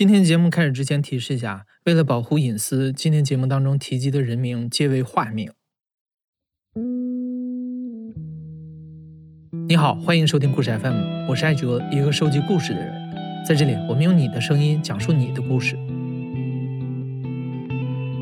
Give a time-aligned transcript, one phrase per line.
[0.00, 5.52] 今天节目开始之前提示一下，为了保护隐私，今天节目当中提及的人名皆为化名。
[9.68, 12.90] 你好，欢迎收听故事 FM，我是艾哲，一个收集故事的人。
[13.46, 15.76] 在这里，我们用你的声音讲述你的故事。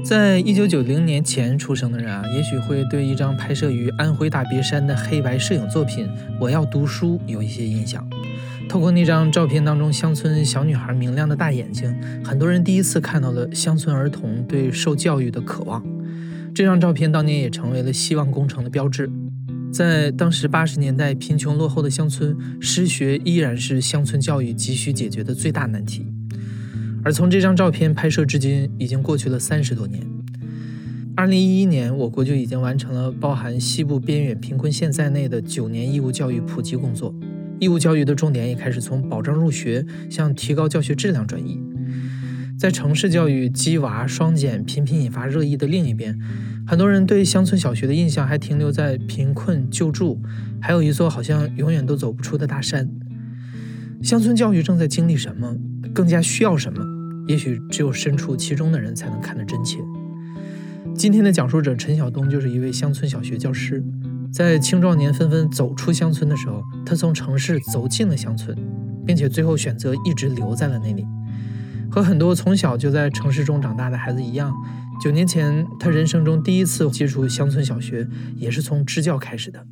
[0.04, 6.08] 在一九九零年前出生的人啊，也许会对一张拍摄于安徽大别山的黑白摄影作品
[6.40, 8.04] 《我要读书》有一些印象。
[8.68, 11.92] 透过那张照片当中乡村小女孩明亮的大眼睛，
[12.22, 15.82] 很多人第一次看到了乡村儿童对受教育的渴望。
[16.54, 19.10] 这张照片当年也成为了希望工程的标志。
[19.72, 26.06] 在当时八十年代贫穷落后的乡村，失学依然是乡村教育急需解决的最大难题。
[27.02, 30.06] 而从这张照片拍摄至今，已经过去了三十多年。
[31.16, 37.14] 二零一一年，我国就已经完成了包含西部边远贫困县在内的九年义务教育普及工作。
[37.60, 41.60] 义务教育的重点也开始从保障入学向提高教学质量转移。
[42.58, 46.18] 在城市教育鸡娃双减频频引发热议的另一边，
[46.66, 50.20] 很多人对乡村小学的印象还停留在贫困救助，
[50.60, 52.90] 还有一座好像永远都走不出的大山。
[54.02, 55.56] 乡村教育正在经历什么？
[55.94, 56.84] 更加需要什么？
[57.28, 59.78] 也许只有身处其中的人才能看得真切。
[60.94, 63.84] 今天的讲述者陈晓东就是一位乡村小学教师，
[64.32, 68.56] 在青壮年纷纷走出乡村的时候，他从城市走进了乡村，
[69.04, 71.06] 并且最后选择一直留在了那里。
[71.90, 74.54] 和很多从小就在城市中长大的孩子一样，
[75.00, 78.06] 九年前他人生中第一次接触乡村小学，
[78.36, 79.66] 也是从支教开始的。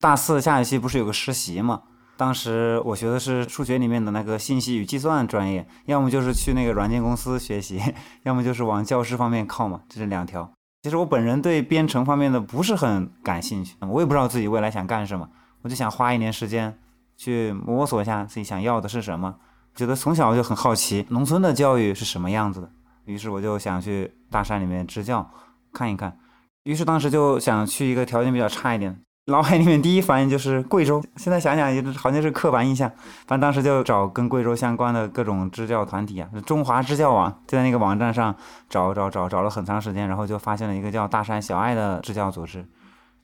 [0.00, 1.82] 大四下学期不是有个实习吗？
[2.16, 7.80] 当时我学的是数学里面的那个信息与计算专业，要么就是去那个软件公司学习，
[8.22, 10.52] 要么就是往教师方面靠嘛，这是两条。
[10.84, 15.26] 其实我本人对编程方面的不是很感兴趣，我也不知道自己未来想干什么，
[15.62, 16.78] 我就想花一年时间
[17.16, 19.34] 去摸索一下自己想要的是什么。
[19.74, 22.70] 觉得从小就很好奇农村的教育是什么样子的，
[23.06, 25.30] 于是我就想去大山里面支教
[25.72, 26.18] 看一看。
[26.64, 29.00] 于是当时就想去一个条件比较差一点。
[29.26, 32.90] 脑海里面第一反应就是贵州，现在想想也好像是刻板印象。
[33.26, 38.36] 反正当时就找跟贵州相关的各种支教团体啊，中华支教网，就在那个网站上
[38.68, 42.66] 找找找找了很长时间，然后就发现了一个叫大山小爱的支教组织，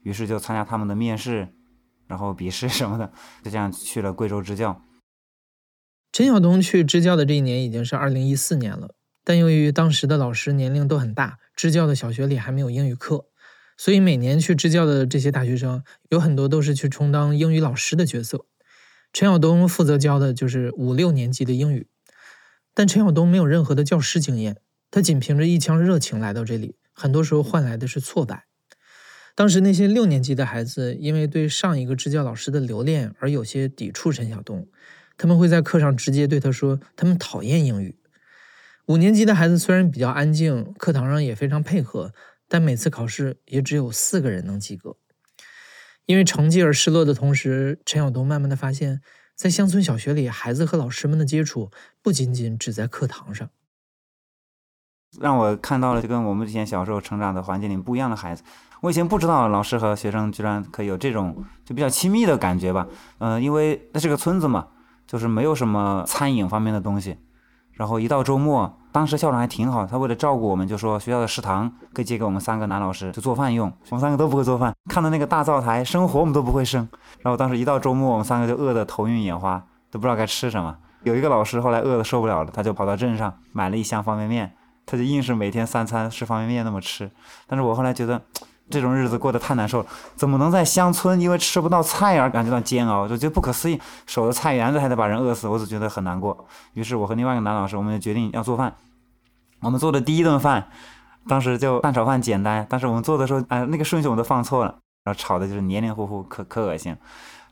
[0.03, 1.49] 于是就参加他们的面试，
[2.07, 3.13] 然后笔试什么的，
[3.43, 4.81] 就这样去了贵州支教。
[6.13, 13.27] 陈晓东去支教的这一年已经是二零一四年了，但由于当时的老师年龄都很大，支教的小学里还没有英语课。
[13.81, 18.45] 所以每年去支教的这些大学生，有很多都是去充当英语老师的角色。
[19.11, 21.87] 陈晓东负责教的就是五六年级的英语，
[22.75, 24.59] 但陈晓东没有任何的教师经验，
[24.91, 28.45] 他仅凭着一腔热情来到这里，很多时候换来的是挫败。
[29.35, 34.69] 当时那些六年级的孩子，因为对上一个支教老师的留恋而有些抵触陈晓东，
[35.17, 37.97] 他们会在课上直接对他说，他们讨厌英语。
[38.89, 42.13] 五年级的孩子虽然比较安静，课堂上也非常配合。
[42.53, 44.97] 但每次考试也只有四个人能及格，
[46.07, 49.03] 因为成绩而失落的同时，陈晓东慢慢的发现，
[49.37, 51.71] 在乡村小学里，孩子和老师们的接触
[52.03, 53.49] 不仅仅只在课堂上，
[55.21, 58.43] 让我看到了就跟我们之前小时候成长的环境里不一样的孩子。
[58.81, 62.89] 我以前不知道老师和学生居然可以有这种就比较亲密的感觉吧？
[63.19, 64.67] 嗯，因为那是个村子嘛，
[65.07, 67.17] 就是没有什么餐饮方面的东西。
[67.81, 73.73] 然后一到周末，当时校长还挺好，他为了照顾我们，就说学校的食堂可以借给我们三个男老师就做饭用。
[73.89, 76.87] 我们三个都不会做饭，看到那个大灶台生火我们都不会生。
[77.23, 80.77] 然后当时一到周末，我们三个就饿得头晕眼花，都不知道该吃什么。
[81.05, 84.53] 有一个老师后来饿得受不了了，他就跑到镇上买了一箱方便面，
[84.85, 87.11] 他就硬是每天三餐吃方便面那么吃。
[87.47, 88.21] 但是我后来觉得。
[88.71, 93.09] 这种日子过得太难受了，怎么能在乡村因为吃不到菜而感觉到煎熬？
[93.09, 96.47] 就觉得不可思议，守着菜园子还得把人饿死，我只觉得很难过。
[96.75, 98.75] 于是我和另外一个男老师，我们就决定要做饭。
[99.61, 100.69] 我们做的第一顿饭，
[101.29, 106.97] 当时就蛋炒饭简单，但是我们做的时候，哎，那个顺序我都放错了，然后炒的就是黏黏糊糊，可可恶心。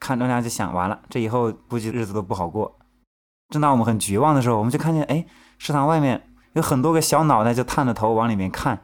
[0.01, 2.79] 看着那就想，完了，这以后估计日子都不好过。
[3.51, 5.27] 正当我们很绝望的时候，我们就看见，哎，
[5.59, 8.79] 食堂外面有很多个小脑袋就探着头往里面看。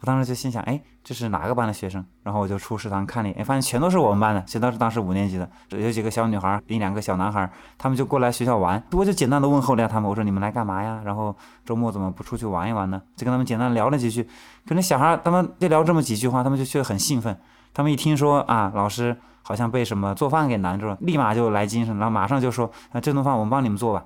[0.00, 2.04] 我当时就心想，哎，这是哪个班的学生？
[2.22, 8.80] 然后我就出食堂看了，哎，发现全都是我们班的，全都是当时五年级的，有几个小女孩，一两个小男孩，他们就过来学校玩。
[8.92, 11.00] 我就简单的问候了一下他们，我说你们来干嘛呀？
[11.04, 13.02] 然后周末怎么不出去玩一玩呢？
[13.16, 14.22] 就跟他们简单聊了几句。
[14.66, 17.36] 可能小孩他们就聊这么几句话，他们就觉得很兴奋。
[17.74, 24.04] 他们一听说啊，老师好像被什么做饭给难住了，立马就来精神，然后马上就说，啊，这顿饭我们帮你们做吧。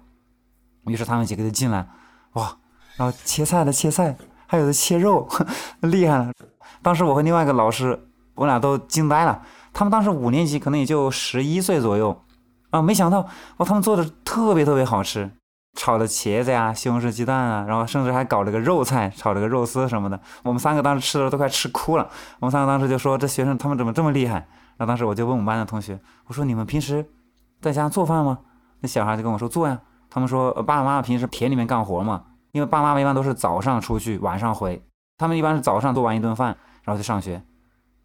[0.86, 1.86] 于是他们几个就进来，
[2.32, 2.56] 哇，
[2.96, 4.16] 然后切菜的切菜。
[4.52, 5.26] 还有的切肉，
[5.80, 6.30] 厉害了。
[6.82, 7.98] 当时我和另外一个老师，
[8.34, 9.40] 我俩都惊呆了。
[9.72, 12.22] 他们当时五年级，可能也就十一岁左右。
[12.68, 13.26] 啊，没想到
[13.56, 15.30] 哇，他们做的特别特别好吃，
[15.74, 20.20] 炒的茄子呀、西红柿鸡蛋啊，然后甚至还搞了个肉菜，炒了个肉丝什么的。
[20.42, 22.06] 我们三个当时吃的都快吃哭了。
[22.40, 24.34] 我们三个当时就说：“这学生他们怎么这么厉害？”
[24.76, 25.98] 然后当时我就问我们班的同学
[26.28, 27.06] ：“我说你们平时
[27.62, 28.40] 在家做饭吗？”
[28.80, 32.22] 那小孩就跟我说：“做呀。”他们说：“爸爸妈妈平时田里面干活嘛，
[32.52, 34.80] 因为爸妈一般都是早上出去，晚上回。
[35.18, 37.42] 他们一般是早上做完一顿饭，然后去上学。”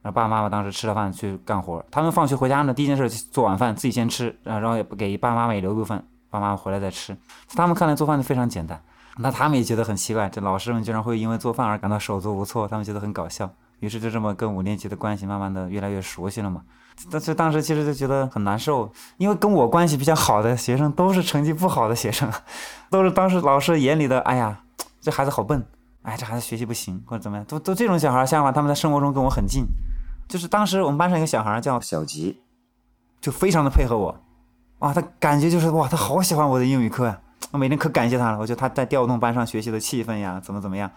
[0.04, 7.18] 然后爸爸妈妈当时吃了饭去干活，他们放学回家呢，第一件事做晚饭，自己先吃，然后也不给爸爸妈妈也留一部分，爸妈妈回来再吃。
[7.56, 8.82] 他们看来做饭就非常简单，
[9.18, 13.50] 那他们也觉得很奇怪，这老师们居然会因为做饭而感到手足无措，他们觉得很搞笑。
[13.80, 16.62] 于是就这么跟五年级的关系慢慢的越来越熟悉了嘛。
[17.12, 22.32] 但是当时其实就觉得很难受，因为跟我关系比较好的学生都是成绩不好的学生，
[22.90, 24.62] 都是当时老师眼里的，哎呀，
[25.02, 25.66] 这孩子好笨，
[26.04, 29.66] 哎，这孩子学习不行或者怎么样，都都这种小孩儿，相反他们在生活中跟我很近。
[30.28, 32.42] 就是当时我们班上一个小孩叫小吉，
[33.22, 34.20] 就非常的配合我，
[34.80, 37.20] 哇，他感觉就是哇，他好喜欢我的英语课呀，
[37.52, 40.92] 我每天可感谢他了，我觉得他在调动班上学习的气氛呀，怎么怎么样。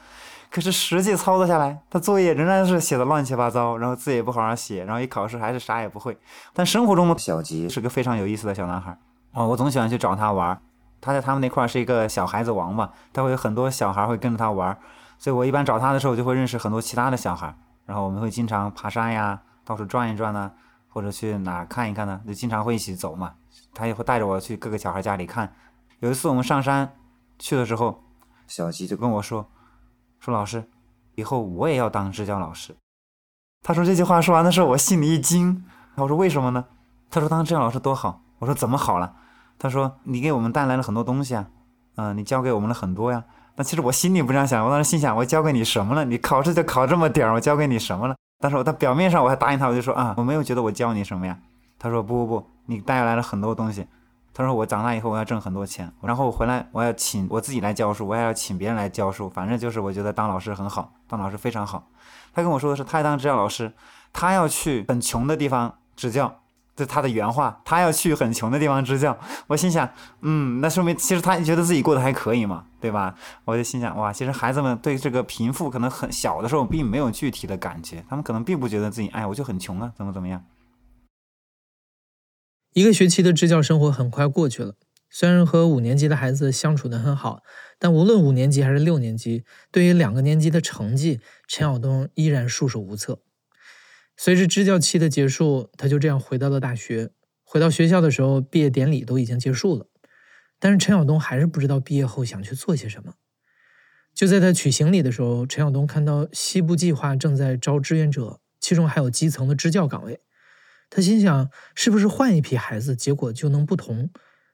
[0.51, 6.19] 可是实际操作下来，他作业仍然是写的乱七八糟，然后字也不好好写，然后一考试还是啥也不会。
[6.53, 8.99] 但生活中的小吉是个非常有意思的小男孩，
[9.33, 10.61] 哦，我总喜欢去找他玩。
[11.01, 14.77] 他在他们那块是一个小孩子王嘛，他会有很多小孩会跟着他玩，
[15.19, 17.55] 所以我一般找他的时候就会认识很多其他的小孩。
[17.87, 20.53] 然后我们会经常爬山呀，到处转一转呢，
[20.89, 23.35] 或者去哪看一看呢，就经常会一起走嘛。
[23.75, 25.53] 他也会带着我去各个小孩家里看。
[25.99, 26.97] 有一次我们上山
[27.39, 28.03] 去的时候，
[28.47, 29.49] 小吉就跟我说
[30.21, 30.69] ：“说老师，
[31.15, 32.77] 以后我也要当支教老师。”
[33.63, 35.65] 他说这句话说完的时候，我心里一惊。
[35.97, 36.65] 我说为什么呢？
[37.11, 38.23] 他说当支教老师多好。
[38.39, 39.17] 我说怎么好了？
[39.61, 41.47] 他说你给我们带来了很多东西啊，
[41.97, 43.23] 嗯，你教给我们了很多呀。
[43.57, 46.03] 那其实我心里不这样想，我当时心想，我教给你什么了？
[46.07, 48.17] 你考试就考这么点儿，我教给你什么了？
[48.39, 51.37] 但是我他表面上我还答应他，我就说啊，我没有觉得我教你什么呀。
[51.79, 53.87] 他说不不不，你带来了很多东西。
[54.33, 61.87] 他说我长大以后我要挣很多钱，然后我回来我要请我自己来教书，我也要请别人来教书，反正就是我觉得当老师很好，当老师非常好。
[62.33, 63.73] 他跟我说的是，他当支教老师，
[64.13, 66.40] 他要去很穷的地方支教。
[66.81, 69.19] 是他的原话，他要去很穷的地方支教。
[69.47, 69.93] 我心想，
[70.23, 73.15] 嗯，那说明其实他觉得自己过得还可以嘛，对吧？
[73.45, 80.45] 我就心想，哇，其实孩子们对这个贫富可能很小的时候并没有具体的感觉，他们可能并不觉得自己，哎，我就很穷啊，怎么怎么样。
[82.73, 84.75] 一个学期的支教生活很快过去了，
[85.11, 87.43] 虽然和五年级的孩子相处的很好，
[87.79, 93.21] 但无论五年级还是六年级，对于两个年级的成绩，陈晓东依然束手无策。
[94.23, 97.11] 随着支教期的结束，他就这样回到了大学。
[97.43, 99.87] 回到学校的时候，毕业典礼都已经结束了，
[100.59, 103.15] 但是陈晓东还是不知道毕业后想去做些什么。
[104.13, 110.21] 就在他取行李的时候，陈晓东看到西部计划正在招志愿者，其中还有基层的支教岗位。
[110.91, 114.11] 他心想，是不是换一批孩子，结果就能不同？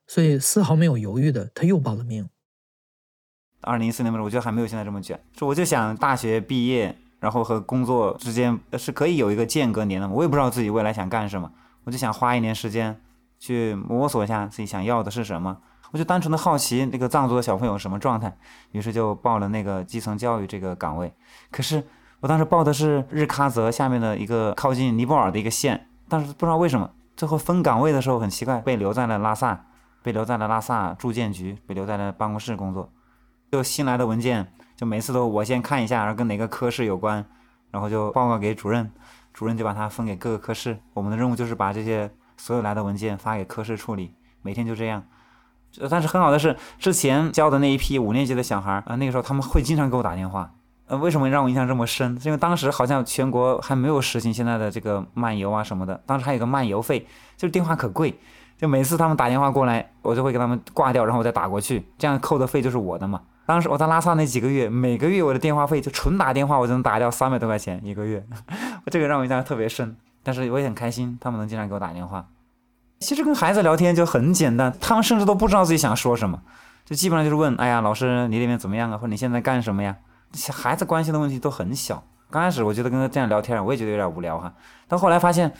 [0.06, 2.28] 所以丝毫没有犹豫的，他又报了名。
[3.62, 6.96] 二零一四年的时候，我觉得还没有现在这么卷，说我就想大学毕业。
[7.18, 10.08] 然后和工作之间是可以有一个间隔年的？
[10.08, 11.50] 我也不知道自己未来想干什么，
[11.84, 13.00] 我就想花一年时间
[13.38, 15.56] 去摸索一下自己想要的是什么。
[15.92, 18.36] 我就单纯的好奇那个藏族的小朋友什么状态，
[18.72, 21.14] 于是就报了那个基层教育这个岗位。
[21.50, 21.82] 可是
[22.20, 29.66] 我当时报的是日喀则下面的一个靠近尼泊尔的一个县，但是不知道为什么最后分岗位的时候很奇怪，被留在了拉萨，
[30.02, 32.90] 被留在了拉萨住建局，被留在了办公室工作。
[33.52, 34.52] 就新来的文件。
[34.76, 37.24] 就每次都我先看一下，然后跟哪个科室有关，
[37.70, 38.90] 然后就报告给主任，
[39.32, 40.78] 主任就把它分给各个科室。
[40.92, 45.02] 我们的任务就是把这些所有来的文件发给科室处理，每天就这样。
[45.90, 50.50] 但是很好的是，之前教的那一批五年级的小孩儿啊，那个时候他们会经常给我打电话。
[50.86, 52.16] 呃，为什么让我印象这么深？
[52.22, 57.06] 因为当时好像全国还没有实行现在的这个漫游啊什么的，当时还有个漫游费，
[57.36, 58.18] 就是电话可贵，
[58.56, 63.20] 就每次他们打电话过来，我就会给他们挂掉，然后我再打过去，这样扣的费就是我的嘛。
[63.46, 68.26] 当时我在拉萨那几个月，每个月我的电话费就纯打电话，我就能打掉三百多块钱一个月，
[68.90, 69.96] 这个让我印象特别深。
[70.22, 72.26] 但是我也很开心，他们能经常给我打电话。
[72.98, 76.40] 其实跟孩子聊天就很简单，他们甚至都不知道自己想说什么，
[76.84, 78.98] 就基本上就是问：哎呀，老师你那边怎么样啊？
[78.98, 79.96] 或者你现在干什么呀？
[80.52, 82.02] 孩子关心的问题都很小。
[82.30, 84.52] 刚开始我觉得跟他这样聊天，我也觉得有点无聊哈。
[84.88, 85.52] 但后来发现，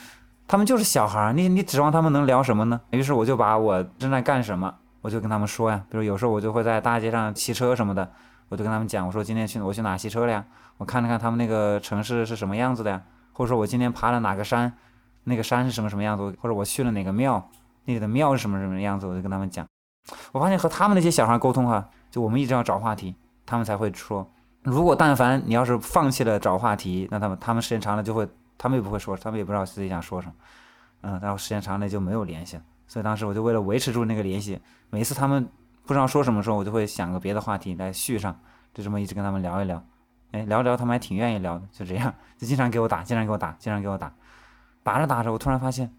[0.48, 2.80] 他们就是小孩，你你指望他们能聊什么呢？
[2.90, 4.74] 于是我就把我正在干什么。
[5.06, 8.10] 我就跟他们说呀，比如有时候我就会在大街上骑车什么的，
[8.48, 10.44] 我就跟他们讲，我说今天去我去哪骑车了呀？
[10.78, 13.00] 我看了看他们那个城市是什么样子的呀？
[13.32, 14.72] 或者说我今天爬了哪个山，
[15.22, 16.36] 那个山是什么什么样子？
[16.40, 17.48] 或者我去了哪个庙，
[17.84, 19.06] 那里的庙是什么什么样子？
[19.06, 19.64] 我就跟他们讲。
[20.32, 23.14] 我发现和他们那些小孩沟通哈，就我们一直要找话题，
[23.46, 24.28] 他们才会说。
[24.64, 30.34] 如果但凡你要是放弃了找话题，那他们他们时间长了就会，他们也不会说，他们也不知道自己想说什么。
[31.02, 32.62] 嗯，然后时间长了就没有联系了。
[32.86, 35.48] 所以当时我就为了维持住那个联系，每次他们
[35.84, 38.38] 不知道说什么时候，我就会想个别的话题来续上，
[38.74, 39.82] 就这么一直跟他们聊一聊。
[40.32, 44.12] 哎，聊聊他们还挺愿意聊的，就这样， 就经常给我打，经常给我打，经常给我打。
[44.82, 45.92] 打着打着，我突然发现，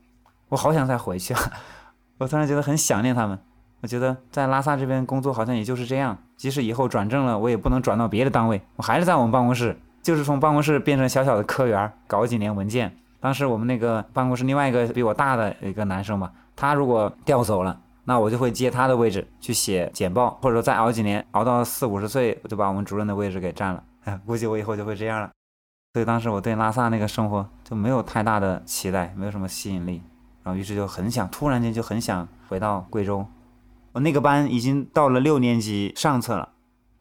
[0.50, 1.42] 我好想再回去啊！
[2.20, 3.40] 我突然觉得很想念他们。
[3.82, 12.98] 我觉得在拉萨这边工作好像也就是这样，即使以后转正了，我也不能转到别的单位，我还是在我们办公室，就是从办公室变成小小的科员，搞几年文件。
[13.20, 23.84] 当时我们那个办公室另外一个比我大的一个男生嘛，他如果调走了，那我就会接他的位置去写简报，或者说再熬几年，熬到四五十岁，我就把我们主任的位置给占了。
[24.26, 25.30] 估计我以后就会这样了。
[25.94, 30.02] 所以当时我对拉萨那个生活就没有太大的期待，没有什么吸引力，
[30.44, 33.26] 然后于是就很想，突然间就很想回到贵州。
[33.94, 36.50] 我那个班已经到了六年级上册了，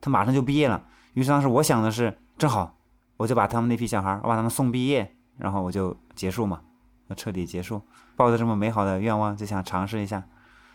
[0.01, 0.83] 他马上就毕业了。
[1.15, 2.77] 于是当时我想的是，正好
[3.17, 6.61] 我就把他们那批小孩，我把他们送毕业，然后我就结束嘛，
[7.17, 7.81] 彻底结束。
[8.17, 10.23] 抱着这么美好的愿望，就想尝试一下。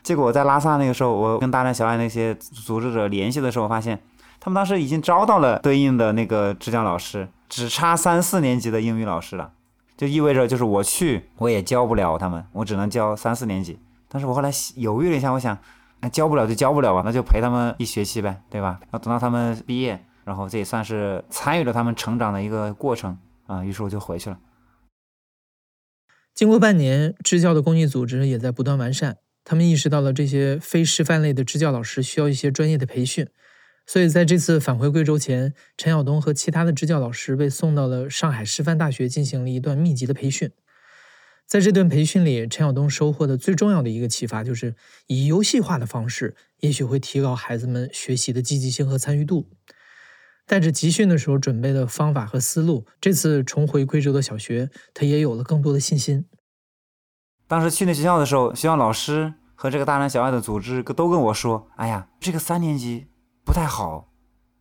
[0.03, 4.01] 结果我在拉萨那个时候，我跟大山小爱那些组织者联系的时候，发现
[4.39, 9.51] 他们当时已经招到了对应的那个支教老师，只差三四年级的英语老师了，
[9.97, 13.79] 就意味着就是我去我也教不了他们，我只能教三四年级。
[14.07, 15.57] 但是我后来犹豫了一下，我想。
[16.03, 18.79] 那教不了就教不了吧，那就陪他们一学期呗，对吧？
[18.81, 23.63] 然后等到他们毕业，然后这也算是参与了他们成长的一个过程啊。
[23.63, 24.37] 于是我就回去了。
[26.33, 29.17] 经过半年，支教的公益组织也在不断完善。
[29.43, 33.27] 他们意识到了这些非师范类的支教老师需要一些专业的培训，
[33.85, 40.51] 所以在这次返回贵州前，陈晓东和其他的支教老师被送到了上海师范大学进行了一段密集的培训。
[41.45, 44.75] 在这段培训里，陈晓东收获的最重要的一个启发就是，
[45.07, 49.49] 以游戏化的方式，也许会提高孩子们学习的积极性和参与度。
[50.51, 56.25] 带着集训的时候准备的方法和思路，这次重回贵州的小学，他也有了更多的信心。
[57.47, 63.07] 当时去那学校的时候，学校老师和这个大山小爱的组织都跟我说：“哎呀，这个三年级
[63.45, 64.09] 不太好，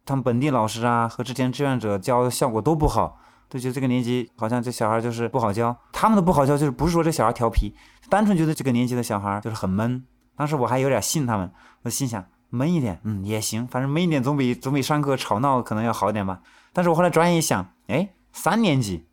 [0.05, 3.19] 他们本地老师啊和之前志愿者教的效果都不好。”
[3.51, 7.75] 都觉得这个年级好像这小孩就是不好教，他们的不好教就是不是说这小孩调皮，
[8.09, 10.05] 单纯觉得这个年级的小孩就是很闷。
[10.37, 11.51] 当时我还有点信他们，
[11.83, 16.41] 我心想闷一点，嗯也行，反正闷一点总比总比上课吵闹可能要好一点吧。
[16.73, 19.07] 但是我后来转眼一想，哎，三年级，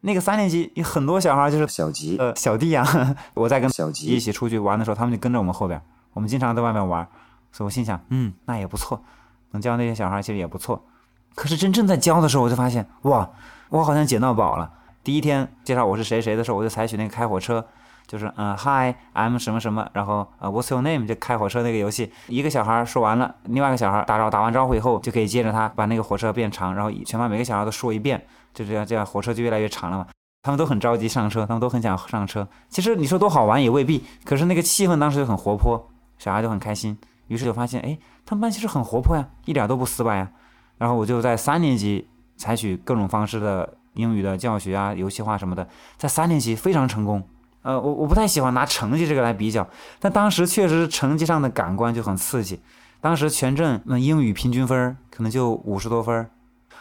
[0.00, 2.84] 那个三年级有很多小孩就是小吉呃小弟啊，
[3.34, 5.80] 我在跟小吉一起出去玩的时候，他们就跟着我们后边，
[6.14, 7.06] 我们经常在外面玩，
[7.52, 9.02] 所以我心想，嗯，那也不错，
[9.52, 10.84] 能教那些小孩其实也不错。
[11.34, 13.30] 可是真正在教的时候，我就发现哇。
[13.70, 14.72] 我好像捡到宝了。
[15.04, 17.66] 第一天介绍我是谁谁的时候，我就采取那个开火车，
[18.08, 21.06] 就是嗯，Hi，I'm 什么什么，然后呃，What's your name？
[21.06, 22.10] 就开火车那个游戏。
[22.26, 30.06] 一个小孩说完了，另外一个小孩打招打完招呼以后，就可以接着他把那个火车变长，然后全班每个小孩都说一遍，就这样这样火车就越来越长了嘛。
[30.42, 32.48] 他们都很着急上车，他们都很想上车。
[32.70, 36.98] 其实你说多好玩也未必，可是那个气氛当时就很活泼，小孩就很开心。
[37.26, 40.30] 于是就发现，哎，他们班其实很活泼呀，一点都不死板呀。
[40.78, 42.08] 然后我就在三年级。
[42.38, 47.20] 采取各种方式的英语的教学啊，游戏化什么的，在三年级非常成功。
[47.62, 52.60] 呃，我我不太喜欢拿成绩这个来比较，但当时确实成绩上的感官就很刺激。
[53.00, 56.28] 当时全镇那英语平均分可能就五十多分，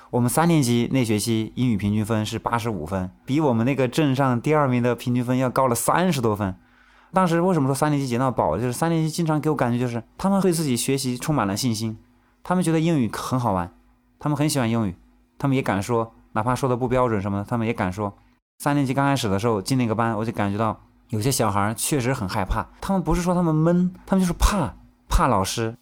[0.10, 6.56] 我们三年级那学期英语平均分是八十五分，比我们那个镇上第二名的平均分要高了三十多分。
[7.14, 8.58] 当时为什么说三年级捡到宝？
[8.58, 11.98] 就是三年级经常给我感觉就是他们对自己学习充满了信心，
[12.44, 13.72] 他们觉得英语很好玩，
[14.20, 14.96] 他们很喜欢英语。
[15.40, 18.18] 他们也敢说，哪怕说的不标准什么的，他们也敢说。
[18.58, 22.66] 三年级刚开始的时候进那个班，我就感觉到有些小孩确实很害怕。
[22.82, 24.74] 他们不是说他们闷，他们就是怕，
[25.08, 25.76] 怕老师。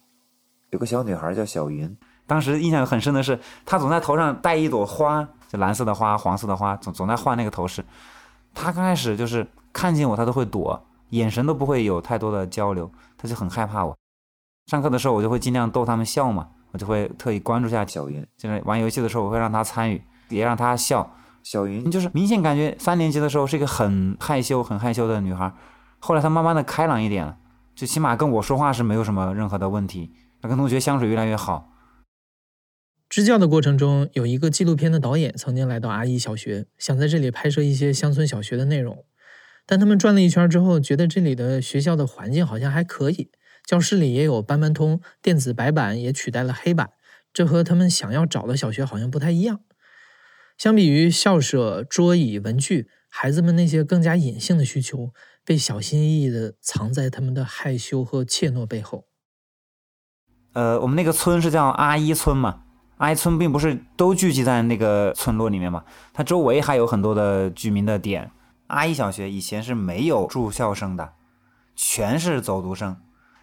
[0.70, 7.84] 有个小女孩叫小云，当时印象很深的是，她总在头上戴一朵花，就蓝色的花、黄色的花，总总在换那个头饰。
[8.54, 13.96] 她刚开始就是看见我，她都会躲，眼神都不会有太多的交流，她就很害怕我。
[14.66, 16.48] 上课的时候，我就会尽量逗他们笑嘛。
[16.72, 21.10] 我就会特意关注下小云，就是玩游戏的时候，我会让她参与，也让她笑。
[21.46, 25.54] 小云就是明显感觉三年级的时候是一个很害羞、很害羞的女孩，
[26.00, 27.38] 后来她慢慢的开朗一点了，
[27.72, 30.10] 就起码跟我说话是没有什么任何的问题，
[30.42, 31.70] 她跟同学相处越来越好。
[33.08, 39.04] 支教的过程中，有一个纪录片的导演曾经来到阿依小学，想在这里拍摄一些乡村小学的内容，
[39.64, 43.30] 但他们转了一圈之后，觉得这里的学校的环境好像还可以。
[43.64, 46.90] 教室里也有班班通，电子白板也取代了黑板，
[47.32, 49.60] 这和他们想要找的小学好像不太一样。
[50.56, 55.12] 相比于校舍、桌椅、文具，孩子们那些更加隐性的需求，
[55.44, 59.04] 被小心翼翼地藏在他们的害羞和怯懦背后。
[60.54, 62.62] 呃，我们那个村是叫阿依村嘛，
[62.96, 65.84] 阿依村并不是都聚集在那个村落里面嘛，
[66.14, 68.30] 它周围还有很多的居民的点。
[68.68, 71.12] 阿依小学以前是没有住校生的。
[71.76, 72.96] 全是走读生。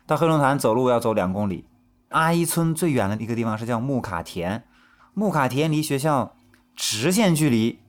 [0.07, 1.65] 到黑龙潭走路要走两公里。
[2.09, 4.63] 阿依村最远的一个地方是叫木卡田，
[5.13, 6.35] 木卡田离学校
[6.75, 7.79] 直线距离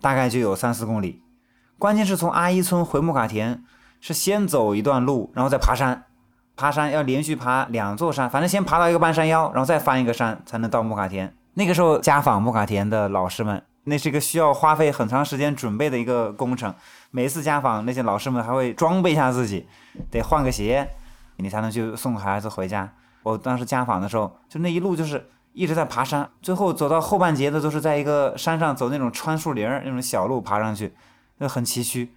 [0.00, 1.22] 大概就有三四公里。
[1.78, 3.62] 关键是从阿依村回木卡田
[4.00, 6.04] 是先走一段路，然后再爬山。
[6.54, 11.34] 爬山要连续爬两座山，反正先爬到一个半山腰，然后再翻一个山才能到木卡田。
[11.54, 16.72] 那个时候家访木卡田的老师们，那是一个需要花费很长时间准备的一个工程。
[17.10, 19.66] 每次家访，那些老师们还会装备一下自己，
[20.10, 20.88] 得换个鞋，
[21.36, 22.92] 你才能去送孩子回家。
[23.22, 30.94] 我当时家访的时候，就那一路就是一直在爬山，最后走到后半截的都是在一个山上走那种穿树林儿那种小路爬上去，
[31.38, 32.08] 那很崎岖。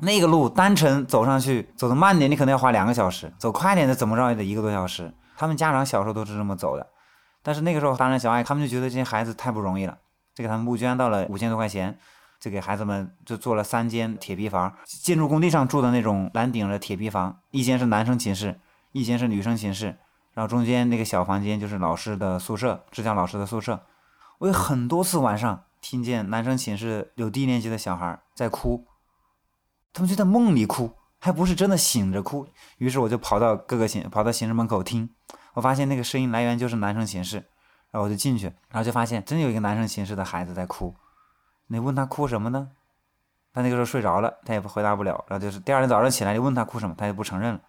[0.00, 5.12] 那个路单程走上去，走的慢点你可能要花两个小时，走快点的怎么着也得一个多小时。
[5.36, 6.86] 他们家长小时候都是这么走的，
[7.42, 9.98] 但是那个时候大人小爱他们就觉得这些孩子太不容易了，
[10.34, 11.96] 就给他们募捐到了五千多块钱，
[12.40, 18.60] 就给孩子们就做了三间铁皮房，建筑工地上住的那种蓝顶的铁皮房，一间是男生寝室，
[18.92, 19.96] 一间是女生寝室。
[20.34, 23.80] 然后中间那个小房间就是老师的宿舍，支教老师的宿舍。
[24.38, 28.84] 我有很多次晚上听见男生寝室有低年级的小孩在哭，
[29.92, 32.46] 他们就在梦里哭，还不是真的醒着哭。
[32.78, 35.08] 于是我就跑到各个寝，跑到寝室门口听，
[35.54, 37.36] 我发现那个声音来源就是男生寝室，
[37.92, 40.94] 然后我就进去，然后就发现真有一个男生寝室的孩子在哭。
[41.68, 42.70] 你问他哭什么呢？
[43.52, 45.24] 他那个时候睡着了，他也不回答不了。
[45.28, 47.60] 然后就是第二天早上起来，你问他哭什么，他也不承认了，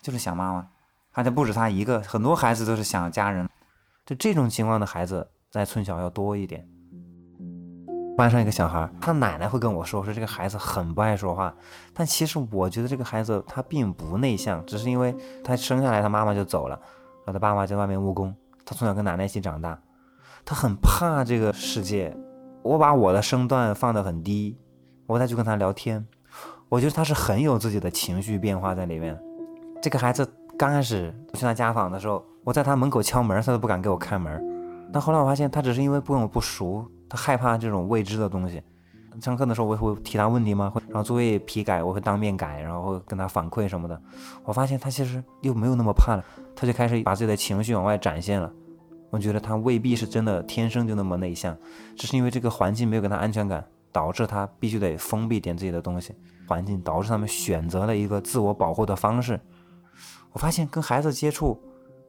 [0.00, 0.68] 就是想妈妈。
[1.12, 3.48] 而且不止他一个，很多孩子都是想家人。
[4.04, 6.66] 就这种情况的孩子，在村小要多一点。
[8.16, 11.54] 班上一个小孩，他奶奶会跟我说，说这个孩子很不爱说话。
[11.94, 15.14] 但其实我觉得这个孩子他并不内向，只是因为
[15.44, 16.76] 他生下来他妈妈就走了，
[17.24, 19.80] 然后他爸爸在外面务工，他从小跟奶奶一起长大，
[20.44, 22.14] 他很怕这个世界。
[22.62, 24.58] 我把我的声段放得很低，
[25.06, 26.06] 我再去跟他聊天，
[26.68, 29.18] 我觉得他是很有自己的情绪变化在里面。
[29.80, 30.28] 这个孩子。
[30.58, 34.40] 刚开始去他家访的时候，我在他门口敲门，他都不敢给我开门。
[34.92, 38.62] 但后来我发现，他只是因为不跟我不熟，他害怕这种未知的东西。
[39.20, 40.70] 上课的时候，我会提他问题吗？
[40.70, 44.00] 会，然后作业批改，我会当面改，然后跟他反馈什么的。
[44.44, 46.24] 我发现他其实又没有那么怕了，
[46.54, 48.50] 他就开始把自己的情绪往外展现了。
[49.10, 51.54] 我觉得他未必是真的天生就那么内向，
[51.94, 56.14] 只是因为这个环境没有给他安全感，导致他必须得封闭点自己的东西。
[56.46, 59.38] 环境导致他们选择了一个自我保护的方式。
[60.32, 61.60] 我发现跟孩子接触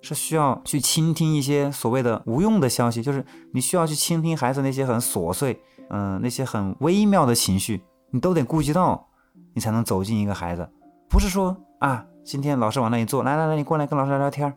[0.02, 7.82] 是需要去倾听一些所谓的无用的消息，就是你需要去倾听孩子那些很琐碎，嗯，那些很微妙的情绪，
[8.12, 9.08] 你都得顾及到，
[9.54, 10.70] 你才能走进一个孩子。
[11.10, 14.54] 不是说啊，今天老师往那一坐，来来来，你过来跟老师聊聊天，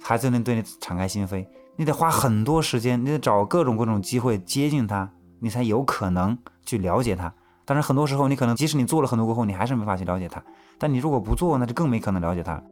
[0.00, 1.46] 孩子能对你敞开心扉。
[1.76, 7.32] 你得花很多时间，你得找各种各种机会接近他，你才有可能去了解他。
[7.64, 10.42] 但是很多时候，你可能即使你做了很多过后，你还是没法去了解他。
[10.78, 12.62] 但你如果不做，那就更没可能了解他了。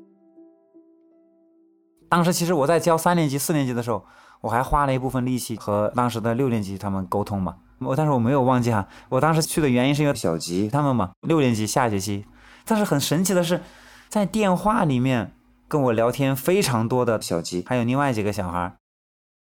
[2.11, 4.05] 当时其实我在教三年级、四年级的时候，
[4.43, 7.55] 我还花了一部分力气和当时的六年级他们沟通嘛。
[7.79, 12.27] 我但是我没有忘记哈，我当时去的原因是因为小吉他们嘛，六年级下学期。
[12.67, 13.63] 但是很神奇的是，
[14.09, 15.33] 在电话里面
[15.67, 18.75] 跟我聊天非常多的小吉，还有另外几个小孩。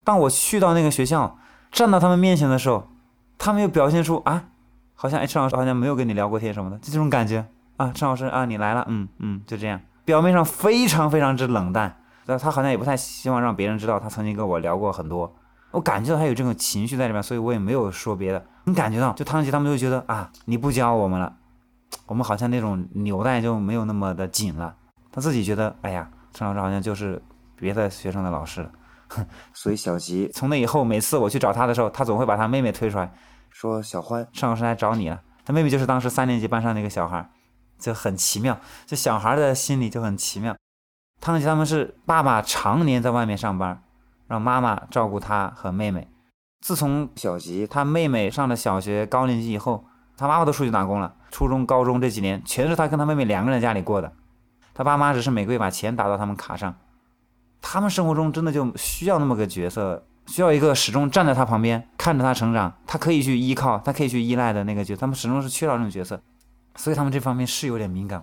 [0.04, 1.38] 当我去到那个学校，
[1.72, 2.88] 站到他们面前的时候，
[3.38, 4.46] 他们又表现出啊，
[4.96, 7.46] 好像哎陈老师好像没有跟你聊过天什么的，就这种感觉
[7.78, 11.96] 啊，陈老师啊你来了，嗯嗯，就这样，表面上非常非常之冷淡。
[12.26, 15.36] 但他好像也不太希望让别人知道他曾经跟我聊过很多，
[15.72, 18.46] 我感觉到他有这种情绪在里面，所以我也没有说别的。
[18.64, 21.34] 你感觉到，就汤吉他们就觉得啊，你不教我们了，
[22.08, 24.76] 我们好像那种纽带就没有那么的紧了。
[25.12, 27.22] 他自己觉得，哎呀，陈老师好像就是
[27.56, 28.72] 别的学生的老师了。
[29.54, 33.14] 所以小吉从那以后，每次我去找他的时候，他总会把他妹妹推出来，
[33.52, 35.22] 说小欢，陈老师来找你了。
[35.46, 37.30] 他妹妹就是当时三年级班上那个小孩，
[37.78, 40.56] 就很奇妙，就小孩的心理就很奇妙。
[41.22, 43.82] 汤吉他们是爸爸常年在外面上班，
[44.28, 46.08] 让妈妈照顾他和妹妹。
[46.62, 49.86] 自从小吉他妹妹上了小学高年级以后，
[50.18, 51.16] 他妈妈都出去打工了。
[51.32, 54.14] 初中、高中这几年全是他跟他妹妹两个人家里过的，
[54.74, 56.76] 他爸妈只是每个月把钱打到他们卡上。
[57.62, 65.02] 他们生活中真的就需要那么个角色，需要一个始终站在他旁边看着他成长，他可以去依靠，他可以去依赖的那个角色。
[65.02, 66.22] 他们始终是缺少这种角色，
[66.76, 68.22] 所以他们这方面是有点敏感。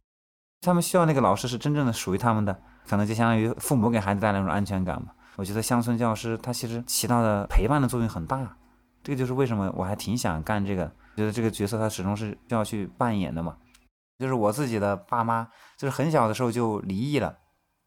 [0.60, 2.60] 他们需要那个老师是真正的属于他们的。
[2.86, 5.12] 可能就相当于父母给孩子带来那种安全感嘛。
[5.36, 8.56] 我觉得乡村教师他其实起到的陪伴的作用很大，
[9.02, 10.92] 这个就是为什么我还挺想干这个。
[11.16, 13.56] 觉得这个角色他始终是需要去扮演的嘛。
[14.18, 17.38] 就是我自己的爸妈，就是很小的时候就离异了。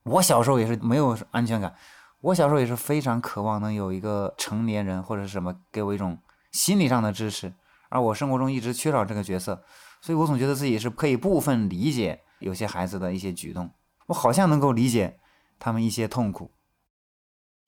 [0.03, 1.73] 我小时候也是没有安全感，
[2.21, 6.17] 我小时候也是非常渴望能有一个成年人或者是什么给我一种
[6.51, 7.53] 心理上的支持，
[7.89, 9.63] 而我生活中一直缺少这个角色，
[10.01, 12.21] 所以我总觉得自己是可以部分理解。
[12.39, 13.71] 有些孩子的一些举动，
[14.07, 15.17] 我好像能够理解
[15.57, 16.51] 他们一些痛苦。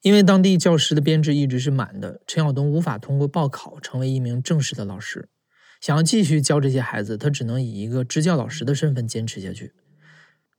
[0.02, 5.30] 因为当地教师的编制一直是满的，陈晓东无法通过报考成为一名正式的老师。
[5.82, 9.73] 想要继续教这些孩子，他只能以一个支教老师的身份坚持下去。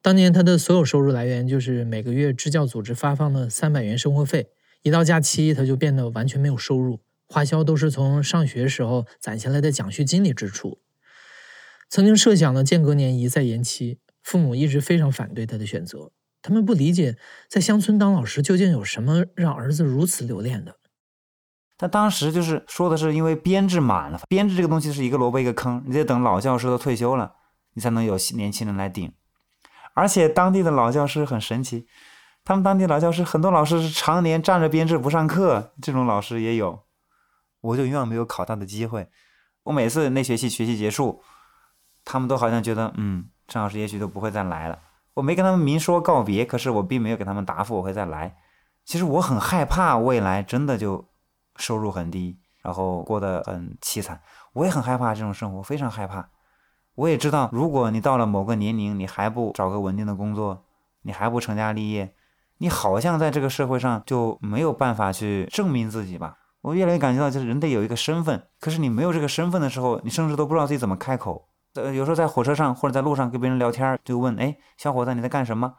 [0.01, 4.51] 当年他的所有收入来源就是每个月支教组织发放的三百元生活费，
[4.83, 10.81] 一到假期他就变得完全没有收入，花销都是从上学时候攒下来的奖学金里支出。
[11.89, 16.13] 曾经设想的间隔年一再延期，父母一直非常反对他的选择，
[16.43, 17.17] 他们不理解
[17.49, 20.77] 在乡村当老师究竟有什么让儿子如此留恋的。
[21.79, 27.37] 他当时就是说的是因为编制满了，编制这个东西是一个萝卜一个坑，你得等老教师都退休了，
[27.73, 29.11] 你才能有年轻人来顶。
[29.95, 31.87] 而且当地的老教师很神奇，
[32.45, 36.85] 他们当地老教师很多老师是常年占着编制不上课，这种老师也有。
[37.63, 39.09] 我就永远没有考他的机会。
[39.63, 41.23] 我每次那学期学习结束，
[42.05, 44.79] 他们都好像觉得，嗯，陈老师也许都不会再来了。
[45.15, 48.37] 我没跟他们明说告别，可是我并没有给他们答复我会再来。
[48.85, 51.07] 其实我很害怕未来真的就。
[51.61, 54.21] 收入很低，然后过得很凄惨，
[54.53, 56.29] 我也很害怕这种生活，非常害怕。
[56.95, 60.67] 我也知道，如果你到了某个年龄，你还不找个稳定的工作，
[61.03, 62.15] 你还不成家立业，
[62.59, 66.37] 你好像在这个社会上就没有办法去证明自己吧。
[66.61, 71.48] 我越来越感觉到，就是人得有一个身份，可是你没有这个身份的时候，你甚至都不知道自己怎么开口。
[71.85, 75.75] 呃，有时候在火车上或者在路上跟别人聊天，就问：“哎，小伙子，你在干什么？”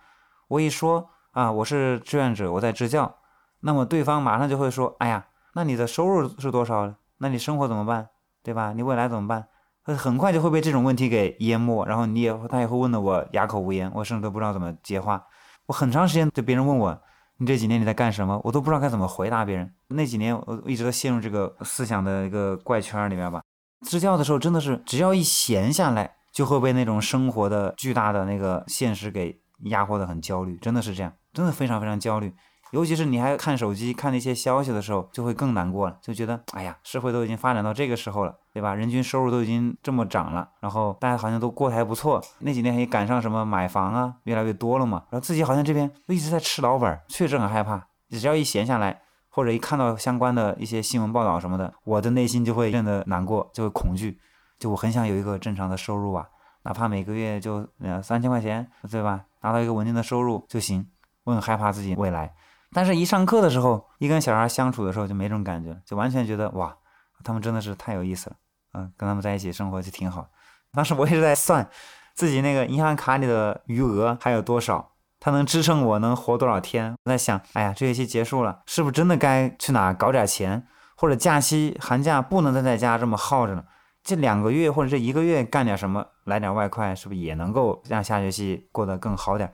[0.50, 3.16] 我一说啊，我是志愿者，我在支教，
[3.62, 6.94] 那么对方马上就会说：“哎呀。”那你的收入是多少？
[7.18, 8.08] 那你生活怎么办？
[8.44, 8.72] 对吧？
[8.72, 9.48] 你未来怎么办？
[9.84, 15.26] 很快就会被这种问题给淹没，然后你也他也会问的我哑口无言，我甚至都不知道怎么接话。
[15.66, 17.02] 我很长时间就别人问我，
[17.38, 18.40] 你这几年你在干什么？
[18.44, 19.74] 我都不知道该怎么回答别人。
[19.88, 23.42] 那几年我一直都陷入这个思想的一个怪圈里面吧。
[23.86, 32.34] 支教的时候真的是，只要一闲下来，就会被那种生活的巨大的那个现实给压迫的很焦虑，真的是这样，真的非常非常焦虑。
[32.72, 38.76] 尤其是你还看手机看那些消息的时候，就会更难过了，就觉得哎呀，社会都已经发展到这个时候了，对吧？
[38.76, 42.24] 人均收入都已经这么涨了，然后大家好像都过得还不错。
[42.40, 45.02] 那几年还赶上什么买房啊，越来越多了嘛。
[45.10, 47.88] 然后自己好像这边都一直在吃老本，确实很害怕。
[48.12, 54.20] 只要一闲下来，或者一看到相关的一些新闻报道什么的，我的内心就会变得难过，就会恐惧。
[54.58, 56.28] 就我很想有一个正常的收入啊，
[56.64, 59.26] 哪怕每个月就两三千块钱，对吧？
[59.42, 60.86] 拿到一个稳定的收入就行。
[61.24, 62.34] 我很害怕自己未来。
[62.72, 66.76] 但是，一上课的时候，一跟小孩相处的时候，就没这种感觉，就完全觉得哇，
[67.24, 68.36] 他们真的是太有意思了，
[68.74, 70.28] 嗯，跟他们在一起生活就挺好。
[70.72, 71.68] 当时我一直在算
[72.14, 76.96] 自己那个银行卡里的余额还有多少，它能支撑我能活多少天。
[77.04, 80.66] 我在想，哎呀，这学期结束了，是不是真的该去哪搞点钱？
[80.96, 83.66] 或者假期寒假不能再在家这么耗着了，
[84.04, 89.54] 这两个月或者这一个月干点什么，来点外快，是不是也能够让下学期过得更好点？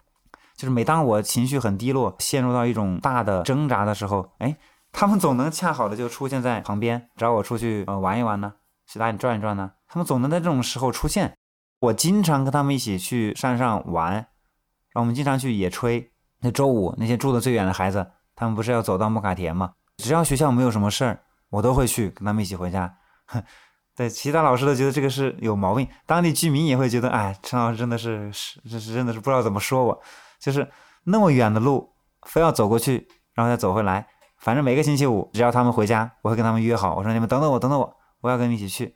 [0.55, 4.55] 就是每当我情绪很低落，陷入到一种大的挣扎的时候，哎，
[4.91, 8.53] 他们总能恰好的就出现在旁边，找我出去呃玩一玩呢，
[8.87, 9.71] 去哪里转一转呢？
[9.87, 11.35] 他们总能在这种时候出现。
[11.81, 14.27] 我经常跟他们一起去山上玩，
[14.95, 16.07] 后我们经常去野炊。
[16.41, 18.05] 那周五那些住的最远的孩子，
[18.35, 19.71] 他们不是要走到木卡田吗？
[19.97, 22.93] 只要学校没有什么事儿，我都会去跟他们一起回家。
[23.95, 29.99] 对，其他老师都觉得这个是有毛病，当地居民也会觉得，哎，陈老师真的是是这是真的是不知道怎么说我。
[30.37, 30.69] 就是
[31.05, 31.89] 那么远的路，
[32.23, 34.05] 非要走过去，然后再走回来。
[34.37, 36.95] 反正每个星期五，只要他们回家，我会跟他们约好。
[36.95, 38.93] 我说你们等等我，等等我，我要跟你们一起去。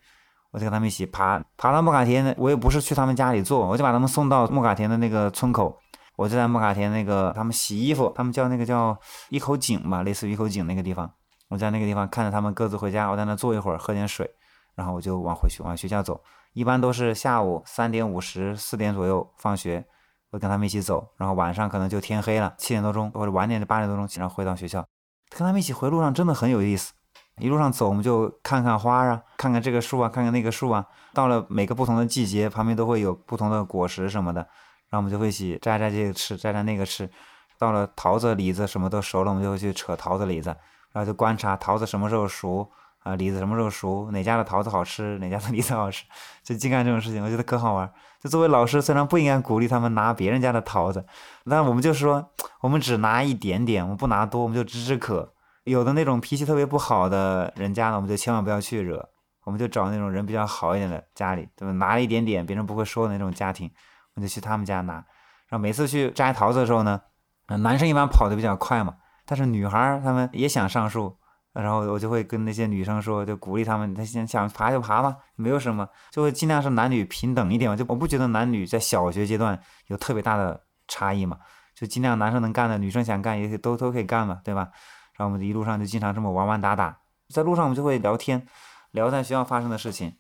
[0.51, 2.35] 我就跟他们一起爬，爬到木卡田。
[2.37, 5.79] 我也不是去他们家里坐，我就把他们送到木卡田的那个村口。
[6.19, 8.97] 我就在木卡田那个他们洗衣服，他们叫那个叫
[9.29, 11.09] 一口井吧，类似于一口井那个地方。
[11.47, 14.29] 我在那个地方看着他们各自回家，我在那坐一会儿，喝点水，
[14.75, 16.21] 然后我就往回去往学校走。
[16.51, 19.85] 一般都是下午三点五十、四点左右放学。
[20.31, 24.85] 我跟他们一起走，然后晚上可能就天黑了，七点多钟或者晚点的八点多钟，然后回到学校。
[25.29, 26.91] 跟他们一起回路上真的很有意思，
[27.37, 30.85] 一路上走我们就看看花啊，看看这个树啊，看看那个树啊。
[31.13, 34.47] 到了每个不同的季节，旁边都会有不同的果实什么的，
[34.89, 37.09] 然后我们就会一起摘摘这个吃，摘摘那个吃。
[37.57, 40.49] 到了桃子、李子什么都熟了，我们就会去扯桃子、李子，
[40.91, 42.69] 然后就观察桃子什么时候熟
[43.03, 46.05] 啊，李子什么时候熟，哪家的桃子好吃，哪家的 李子好吃，
[46.43, 47.91] 就净干这种事情，我觉得可好玩。
[48.21, 51.05] 就作为老师，虽然不应该鼓励他们拿别人家的桃子，
[51.49, 55.33] 但我们就说，我们只拿一点点，我们不拿多，我们就止止渴。
[55.65, 59.07] 有的那种脾气特别不好的人家呢，我们就千万不要去惹，
[59.43, 61.73] 我们就找那种人比较好一点的家里，对吧？
[61.73, 63.69] 拿一点点，别人不会说的那种家庭，
[64.21, 64.93] 就去他们家拿。
[65.47, 67.01] 然后每次去摘桃子的时候呢，
[67.47, 71.17] 男生一般跑得比较快嘛，但是女孩她们也想上树，
[71.53, 77.75] 然后我就会跟那些女生说，就鼓励他们，他先想爬就爬吧，没有什么，就会尽量是男女平等一点嘛。
[77.75, 81.37] 就我不觉得男女在小学阶段有特别大的差异嘛，
[81.73, 84.69] 就尽量男生能干的，女生想干也都都可以干嘛，对吧？
[85.17, 86.99] 然后我们一路上就经常这么玩玩打打，
[87.33, 88.47] 在路上我们就会聊天，
[88.91, 90.15] 聊在学校发生的事情，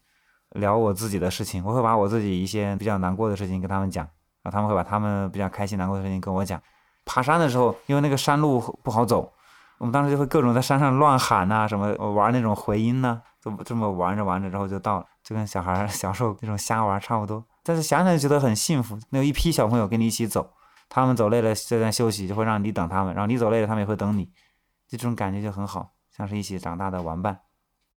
[0.51, 4.03] 聊我自己的事情，我会把我自己一些比较难过的事情跟他们讲，
[4.41, 6.61] 然后他们会把他们比较开心难过的事情跟我讲。
[7.05, 9.31] 爬山的时候，因为那个山路不好走。
[9.77, 17.41] 我们当时就会各种在山上乱喊呐，什么玩那种回音呐，就这么玩着玩着，然后就到了，就跟小孩小时候那种瞎玩差不多。
[17.63, 20.51] 但是想想就觉得很幸福，那有一批小朋友跟你一起走，
[20.89, 24.25] 他们走累了就在休息，就会让你等他们，然后你走累了，他们也会等你，
[24.89, 27.39] 就这种感觉就很好，像是一起长大的玩伴。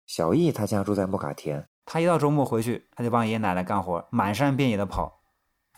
[0.07, 5.21] 小易他家住在莫卡田，他一到周末回去，他就帮爷爷奶奶干活，满山遍野的跑，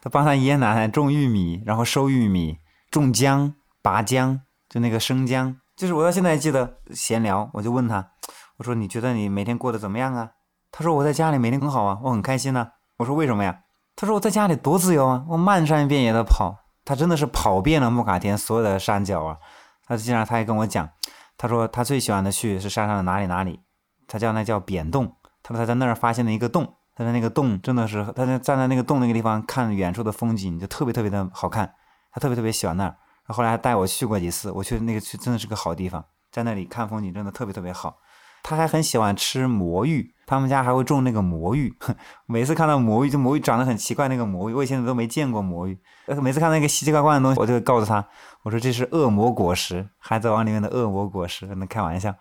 [0.00, 2.58] 他帮他爷爷奶奶种玉米，然后收玉米，
[2.90, 5.56] 种姜、拔姜，就那个生姜。
[5.76, 8.12] 就是我到现在还记得闲聊，我就问他，
[8.58, 10.30] 我说你觉得你每天过得怎么样啊？
[10.70, 12.72] 他说我在家里每天很好啊，我很开心呐。
[12.98, 13.60] 我说为什么呀？
[13.96, 16.64] 他说我在家里多自由啊，我漫山遍野的跑。
[16.84, 19.38] 他真的是跑遍了莫卡田所有的山脚啊。
[19.86, 20.90] 他经常他还跟我讲，
[21.38, 23.60] 他说他最喜欢的去是山上的哪里哪里，
[24.06, 25.16] 他叫那叫扁洞。
[25.44, 31.74] 他说他在那儿发现了一个洞，他在那个洞真的是他在站在那个洞那个地方看远处的风景就特别特别的好看，
[32.10, 32.96] 他特别特别喜欢那儿。
[33.26, 37.98] 后来还带我去过几次，我去那个去真的是个好地方，在那里看风景真的特别特别好。
[38.42, 41.74] 他还很喜欢吃魔芋，他们家还会种那个魔芋。
[42.28, 45.78] 每次看到魔芋，就魔芋长得很奇怪，那个魔芋我以前都没见过魔芋。
[46.20, 48.06] 每次看到那个奇奇怪怪的东西，我就告诉他，
[48.42, 52.14] 我说这是恶魔果实，海贼王里面的恶魔果实，能开玩笑。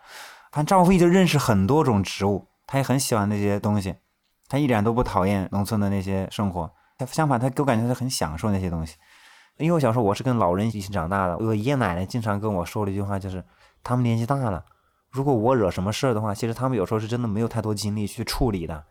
[0.53, 3.95] 反正赵飞就认识很多种植物，他也很喜欢那些东西，
[4.49, 8.95] 他一点都不讨厌农村的那些生活，他相反，他给我感觉他很享受那些东西。
[9.57, 13.45] 因为我小时候我是跟老人一起长大的，我爷爷奶奶经常跟我说了一句话，就是
[13.83, 14.65] 他们年纪大了，
[15.11, 18.83] 如果我惹什么事儿的话，其实他们有时候是真的没有太多精力去处理的，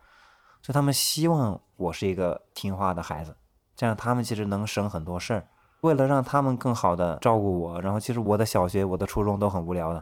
[0.61, 3.35] 所以他们希望我是一个听话的孩子，
[3.75, 5.45] 这样他们其实能省很多事儿。
[5.81, 10.01] 为了让他们更好的照顾我，然后其实我的小学、我的初中都很无聊的，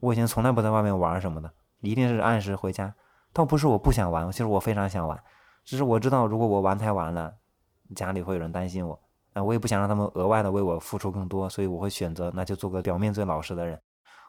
[0.00, 2.94] 我以前从来不在外面玩什么的，一定是按时回家。
[3.32, 5.18] 倒不是我不想玩，其实我非常想玩，
[5.64, 7.34] 只是我知道如果我玩太晚了，
[7.94, 9.00] 家里会有人担心我。
[9.34, 13.80] 我也不想让他们额外的为我付出更多，所以我会选择那就做个表面最老实的人。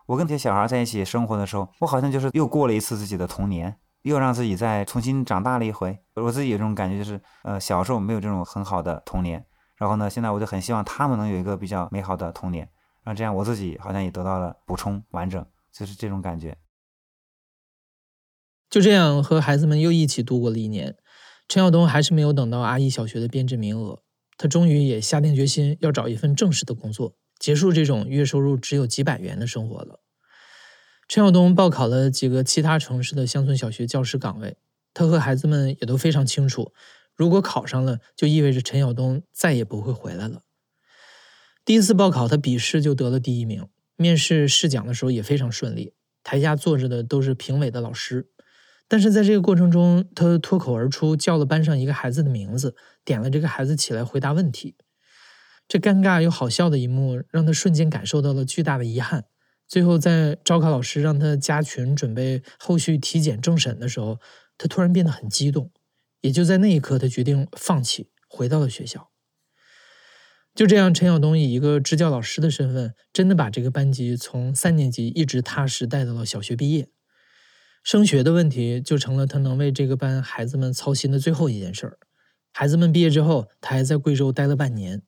[0.06, 5.98] 我跟这些小孩在一起生活的时候，我好像就是又过了一次自己的童年，又让自己再重新长大了一回。
[6.14, 9.44] 我自己有这种感觉，就是呃小时候没有这种很好的童年，
[9.78, 12.70] 然后呢，现在我就很希望他们能有一个比较美好的童年，
[13.04, 16.56] 然后这样我自己好像也得到了补充完整，就是这种感觉。
[18.70, 20.96] 就这样和孩子们又一起度过了一年，
[21.48, 24.04] 陈晓东还是没有等到阿姨小学的编制名额。
[24.38, 30.00] 他终于也下定决心要找一份正式的工作，结束这种月收入只有几百元的生活了。
[31.08, 34.56] 陈晓东报考了几个其他城市的乡村小学教师岗位，
[34.94, 36.72] 他和孩子们也都非常清楚，
[37.16, 40.44] 如果考上了，就意味着陈晓东再也不会回来了。
[41.66, 48.30] 第一次报考，他笔试就得了第一名，面试试讲的时候也非常顺利，台下坐着的都是评委的老师。
[48.90, 52.76] 但是在这个过程中，他脱口而出叫了班上一个孩子的名字，
[53.06, 54.76] 点了这个孩子起来回答问题。
[55.68, 59.26] 这尴尬又好笑的一幕，让他瞬间感受到了巨大的遗憾。
[59.68, 64.20] 最后，在招考老师让他加群准备后续体检政审的时候，
[64.58, 65.72] 他突然变得很激动。
[66.22, 69.12] 也就在那一刻，他决定放弃，回到了学校。
[70.56, 76.90] 就这样，陈晓东以一个支教老师的身份，真的把这个班级从三年级一直踏实带到了小学毕业。
[77.84, 81.98] 升学的问题就成了他能为这个班孩子们操心的最后一件事儿。
[82.52, 85.02] 孩子们毕业之后，他还在贵州待了半年。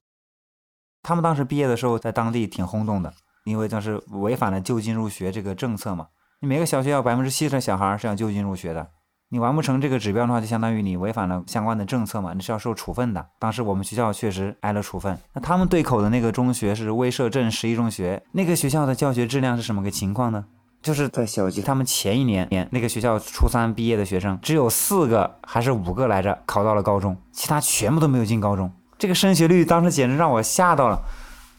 [1.03, 3.13] 他们当时毕业的时候，在当地挺轰动的，
[3.45, 6.07] 因为当时违反了就近入学这个政策嘛。
[6.39, 8.89] 你每个小学要百分之七十的小孩是要就近入学的，
[9.29, 13.27] 你完不成这个指标的话，就相当于你违反了相关的政策嘛，你是要受处分的。
[13.39, 15.17] 当时我们学校确实挨了处分。
[15.33, 20.45] 那他们对口的那个中学是威慑镇十一中学，那个学校的教学质量是什么个情况呢？
[20.81, 28.71] 就是在小级，他们前一年年那个学校初三毕业的学生只有四个还是五个来着，考到了高中，其他全部都没有进高中。
[28.97, 30.99] 这个升学率当时简直让我吓到了。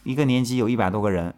[0.04, 1.32] 一个年级有一百多个人，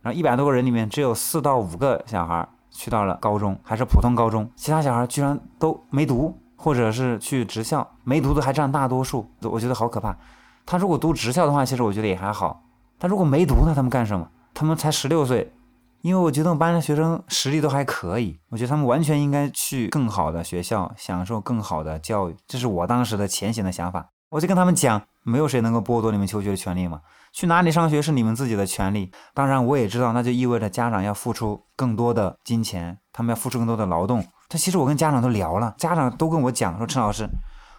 [0.00, 9.28] 然后一百多个人里面只有四到五个小孩去到了高中，还是普通高中，其他小孩居然都没读，或者是去职校，没读的还占大多数。
[9.42, 10.16] 我觉得好可怕。
[10.64, 12.62] 他如果读职校的话，其实我觉得也还好。
[12.98, 14.26] 他如果没读，那他们干什么？
[14.54, 15.52] 他们才十六岁。
[16.02, 24.10] 因为我觉得我们班的学生实力都还可以，我觉得他们完全应该去更好的学校，享受更好的教育，这是我当时的浅显的想法。
[24.28, 27.00] 我就跟他们讲，没有谁能够剥夺你们求学的权利嘛。
[27.32, 29.12] 去哪里上学是你们自己的权利。
[29.34, 34.24] 当然，我也知道，那就意味着家长要付出更多的金钱，他们要付出更多的劳动。
[34.48, 37.28] 但其实我跟家长都聊了，家长都跟我讲说，陈老师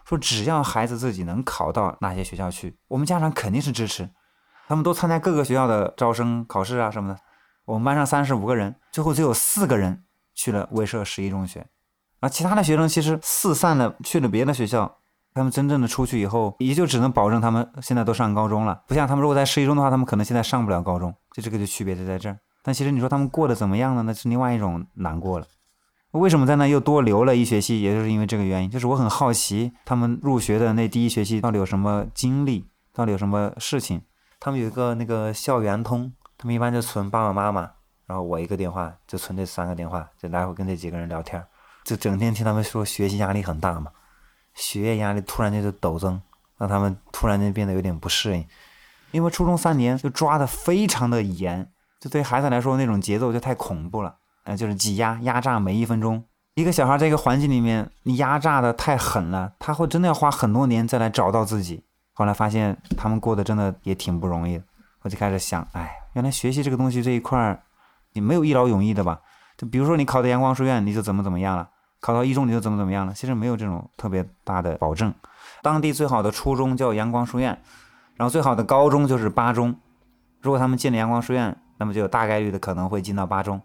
[0.06, 4.10] 说，只要孩子自己能考到哪些学校去，我们家长肯定是支持。
[4.68, 7.20] 他们都参加各个学校的招生考试啊什么的。
[7.68, 11.68] 我们班上三十五个人，最后只有四个人去了威社十一中学，
[12.22, 15.00] 啊，其他的学生其实四散了去了别的学校。
[15.34, 18.84] 他们真正的出去以后，也就只能保证他们现在都上高中了。
[18.88, 21.14] 不像他们如果在十一中的话，他们可能现在上不了高中。
[21.34, 22.40] 就这个就区别就在这儿。
[22.64, 24.02] 但其实你说他们过得怎么样呢？
[24.04, 25.46] 那是另外一种难过了。
[26.12, 27.82] 为什么在那又多留了一学期？
[27.82, 28.72] 也就是因为这个原因。
[28.72, 34.02] 就是我很好奇，他们入学的那第一学期到底有什么经历，到底有什么事情。
[34.40, 37.62] 他们有一个那个校园通，他们一般就存爸爸妈妈，
[38.06, 41.44] 然后我一个电话就存这三个电话，就来回跟这几个人聊天，
[41.84, 43.92] 就整天听他们说学习压力很大嘛。
[44.54, 46.22] 学业压力突然间就陡增，
[46.58, 48.48] 让他们突然间变得有点不适应，
[49.12, 56.24] 因为初中三年就抓的非常的严，就对孩子来说那种节奏就太恐怖了，呃，就是挤压压榨每一分钟。
[56.56, 61.84] 一个小孩在一个环境里面，你压榨的太狠了，他会真的要花很多年再来找到自己。
[62.14, 64.60] 后来发现他们过得真的也挺不容易，
[65.08, 67.64] 我就开始想，哎，原来学习这个东西这一块儿，
[68.12, 69.22] 你没有一劳永逸的吧？
[69.58, 71.70] 就比如说你考的阳光书院，你就怎么怎么样了。
[72.02, 73.14] 考到一中你就怎么怎么样了？
[73.14, 75.14] 其实没有这种特别大的保证。
[75.64, 77.58] 当地最好的初中叫阳光书院，
[78.16, 79.74] 然后最好的高中就是八中。
[80.42, 83.62] 如果他们进了阳光书院，那么就有大概率的可能会进到八中。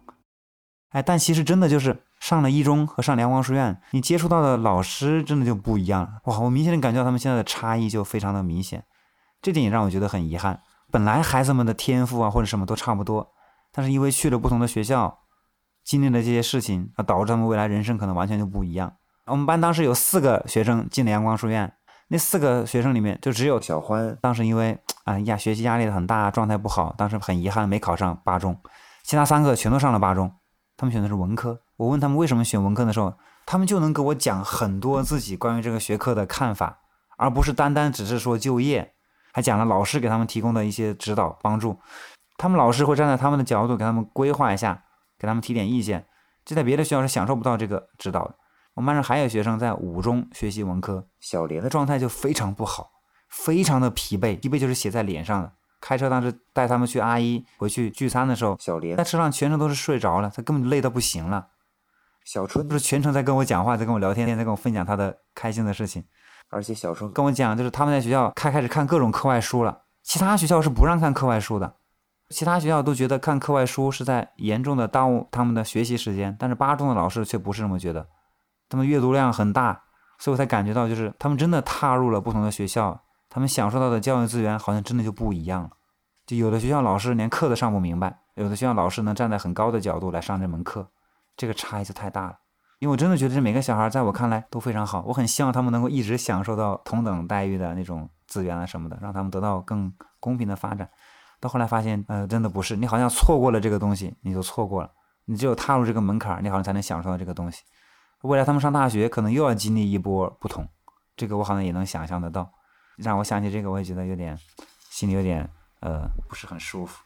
[0.90, 6.20] 哎，但其实真的就是上了一中和上阳光书院，你接触到的老师真的就不一样了。
[6.26, 8.84] 哇，我明显的感觉到他们现在的差异就非常的明显，
[9.42, 10.62] 这点也让我觉得很遗憾。
[10.92, 13.32] 本来孩子们的天赋啊或者什么都差不多，
[13.72, 15.18] 但是因为去了不同的学校。
[15.84, 18.92] 经历了这些事情，啊，导致他们未来人生可能完全就不一样。
[19.26, 21.72] 我们班当时有四个学生进了阳光书院，
[22.06, 28.56] 那四个学生里面就只有小欢，当时因为啊呀学习压力很大，状态不好，当时很遗憾没考上八中。
[29.02, 30.32] 其他三个全都上了八中，
[30.76, 31.60] 他们选的是文科。
[31.78, 36.78] 我问他们为什么选文科的时候，他们就能给我讲很多自己关于这个学科的看法，
[37.16, 38.92] 而不是单单只是说就业，
[39.32, 41.76] 还讲了老师给他们提供的一些指导帮助。
[42.36, 44.84] 他们老师会站在他们的角度给他们规划一下。
[45.18, 46.04] 给他们提点意见，
[46.44, 48.34] 这在别的学校是享受不到这个指导的。
[48.74, 52.90] 我们班上还有学生在五中学习文科，小莲的状态就非常不好，
[53.28, 55.52] 非常的疲惫，疲惫就是写在脸上的。
[55.80, 61.50] 开车当时带他们去阿姨回去聚餐的时候，小莲在车上全程都是睡着了，他根本累到不行了。
[62.24, 66.02] 小春不是全程在跟我讲话，在跟我聊天，在跟我分享他的开心的事情。
[66.52, 71.74] 而且小时候跟我讲，就是他们在学校开开始看各种课外书了，其他学校是不让看课外书的。
[72.28, 78.06] 其他学校都觉得看课外书是在严重的耽误他们的学习时间，但是八中的老师却不是这么觉得，
[78.68, 79.82] 他们阅读量很大，
[80.18, 85.70] 所以我才感觉到，就是他们真的踏入了不同的学校，他们享受到的教育资源好像真的就不一样了。
[86.26, 90.88] 就有的学校老师连课都上不明白，有的学校老师能站在很高的角度来上这门课，
[91.36, 92.38] 这个差异就太大了。
[92.82, 100.90] 因为我真的觉得这每个小孩在我看来都非常好，我很希望他们能够一直享受到同等待遇的那种资源啊什么的，让他们得到更公平的发展。
[101.38, 104.90] 到后来发现，呃，真的不是，你好像错过了这个东西，你就错过了。
[105.26, 107.62] 你只有踏入这个门槛，你好像才能享受到这个东西。
[108.22, 110.66] 未来他们上大学，可能又要经历一波不同，
[111.14, 112.50] 这个我好像也能想象得到。
[112.96, 114.36] 让我想起这个，我也觉得有点，
[114.90, 115.48] 心里有点，
[115.82, 117.00] 呃，不是很舒服。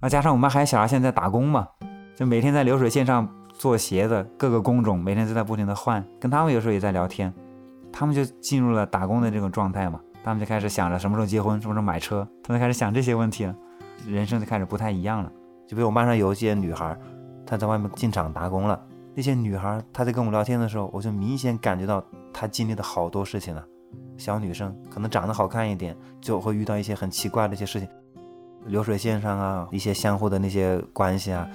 [0.00, 1.68] 那，加上我们还小孩现在打工嘛，
[2.16, 7.32] 就每天在流水线上做鞋子，各个工种每天都在不停的换，跟他们有时候也在聊天，
[7.90, 9.98] 他们就进入了打工的这种状态嘛。
[10.22, 13.54] 他们就开始想着什么时候结婚，什么时候买车，他们开始想这些问题了，
[14.06, 15.30] 人生就开始不太一样了。
[15.66, 16.98] 就比如我班上有一些女孩，
[17.46, 18.78] 她在外面进厂打工了。
[19.14, 23.64] 那些女孩，她在跟我聊天的时候，我就明显感觉到她经历的好多事情了。
[24.16, 27.88] 小女生可能长得好看一点，就会遇到一些很奇怪的一些事情，
[28.64, 31.46] 流水线上啊，一些相互的那些关系啊，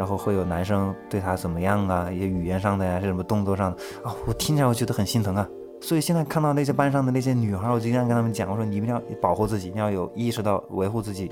[0.00, 5.46] 然后会有男生对她怎么样啊，一些语言上的呀，是什么动作上的啊，我听起来我觉得很心疼啊。
[5.78, 11.30] 所以现在看到那些班上的那些女孩，我经常跟他们讲，我说你们要保护自己，你要有意识到维护自己，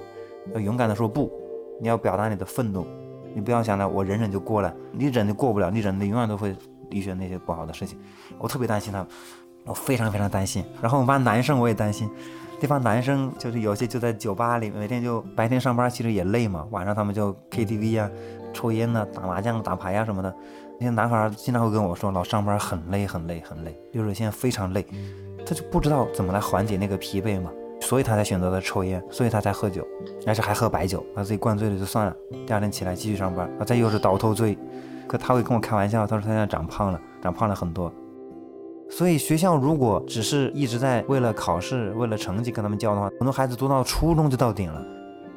[0.53, 1.33] 要勇敢的说不，
[1.81, 2.87] 你要表达你的愤怒，
[3.35, 6.55] 你不要想着我忍忍就过了，你忍就过不了，你忍的永远都会
[6.91, 7.99] 遇见那些不好的事情。
[8.37, 9.09] 我特别担心他们，
[9.65, 10.63] 我非常非常担心。
[10.83, 12.07] 然后我们班男生我也担心，
[12.61, 18.11] 这帮男生就是有些就在酒吧里，每天就白天上班其实也累嘛，晚上他们就 KTV 啊，
[18.53, 20.35] 抽烟呐，打麻将、打牌呀什么的。
[20.81, 24.87] 那些男孩经常会跟我说，老上班很累很累很累，流水线非常累，
[25.45, 29.85] 他就不知道怎么来缓解那个疲惫嘛，所以他才选择了抽烟，所以他才喝酒，
[30.25, 34.57] 而且还喝白酒，把自己灌醉了就算了，第二天起来继续上班，啊，再又是倒头醉，
[35.09, 37.93] 可他会跟我开玩笑，他说他现在长胖了，长胖了很多，
[38.89, 44.81] 所以学校如果只是一直在为了考试、为了成绩跟他们教的话，很多孩子读到初中就到顶了。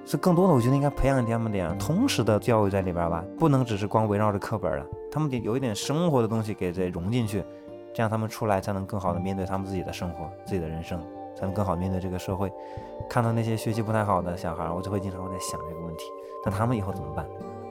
[0.06, 7.44] 是更多的，我觉得应该培养他们点通识的教育在里边吧，不能只是光围绕着课本了，他们得有一点生活的东西给这融进去，
[7.94, 11.00] 这样他们出来才能更好的面对他们自己的生活、自己的人生，
[11.36, 12.52] 才能更好面对这个社会。
[13.10, 16.04] 看到那些学习不太好的小孩，我就会经常会在想这个问题，
[16.46, 17.26] 那他们以后怎么办？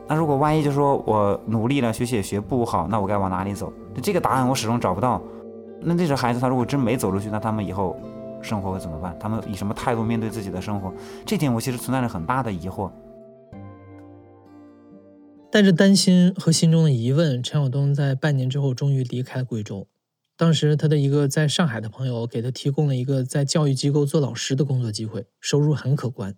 [0.06, 3.72] 那如果万一就说我努力了，学习也学不好，那我该往哪里走？
[4.02, 5.20] 这个答案我始终找不到。
[5.80, 7.96] 那这些孩子他如果真没走出去，那他们以后？
[8.43, 9.16] 生活会怎么办？
[9.18, 10.93] 他们以什么态度面对自己的生活？
[11.26, 12.91] 这点我其实存在着很大的疑惑。
[15.53, 19.88] 带着担心和心中的疑问，陈晓东在半年之后终于离开贵州。
[20.36, 26.34] 当时他的一个在上海的朋友给他提供了一个在教育机构做老师的工作机会，收入很可观。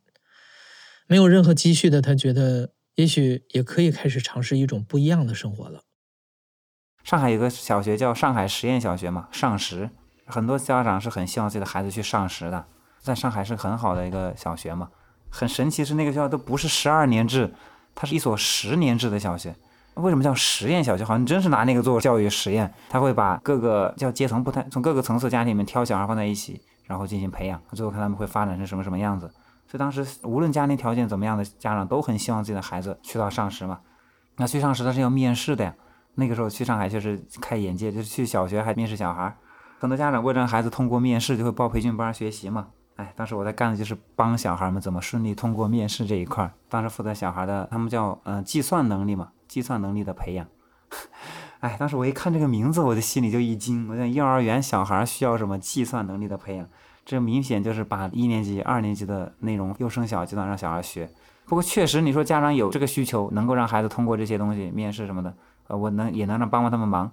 [1.07, 5.83] 没有任何积蓄的他，觉得也许也可以开始尝试一种不一样的生活了。
[7.05, 9.91] 上海有个小学叫上海实验小学嘛，上实。
[10.33, 12.65] 很多家长是很希望自己的孩子去上实的，
[12.99, 14.89] 在上海是很好的一个小学嘛。
[15.31, 17.55] 很神奇是那个学校都不是十二年制，
[17.95, 19.55] 它是一所十年制的小学。
[19.95, 21.05] 为什么叫实验小学？
[21.05, 22.73] 好像真是拿那个做教育实验。
[22.89, 29.31] 他会把各个叫阶层不太，从各个层次家庭里面挑小孩放在一起，然后进行培养，最后看他们会发展成什么什么样子。
[29.67, 33.81] 所以当时无论家庭条件怎么样的家长都很希望自己的孩子去到上实嘛。
[34.37, 35.75] 那去上实他是要面试的呀。
[36.15, 39.35] 那个时候去上海确实开眼界，就是去小学还面试小孩。
[39.83, 42.69] 很多家长为了让孩子通过面试，就会报培训班学习嘛。
[42.95, 46.53] 哎，当时我在干的就是帮小孩们怎么顺利通过面试这一块儿。
[46.69, 50.47] 当时负责小孩的，他们叫嗯计算能力嘛，计算能力的培养。
[51.59, 53.89] 哎，当时我一看这个名字，我的心里就一惊。
[53.91, 56.69] 我想幼儿园小孩需要什么计算能力的培养？
[57.05, 61.11] 这明显就是把一年级、二年级的内容又升小阶段让小孩学。
[61.47, 65.35] 不过确实，你说家长有这个需求，能够让孩子通过这些东西面试什么的，
[65.67, 67.11] 呃，我能也能让帮帮他们忙。